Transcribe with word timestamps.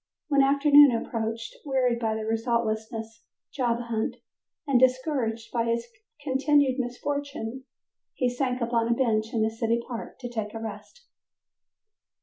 When 0.29 0.41
afternoon 0.41 0.93
approached, 0.93 1.57
wearied 1.63 1.99
by 1.99 2.15
the 2.15 2.25
resultless 2.25 2.89
job 3.51 3.81
hunt 3.81 4.15
and 4.65 4.79
discouraged 4.79 5.51
by 5.51 5.65
his 5.65 5.85
continued 6.23 6.79
misfortune, 6.79 7.65
he 8.15 8.27
sank 8.27 8.61
upon 8.61 8.87
a 8.87 8.95
bench 8.95 9.31
in 9.31 9.45
a 9.45 9.51
city 9.51 9.79
park 9.87 10.17
to 10.21 10.27
take 10.27 10.55
a 10.55 10.59
rest. 10.59 11.05